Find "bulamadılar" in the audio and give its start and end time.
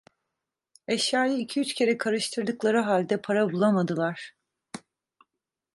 3.51-4.33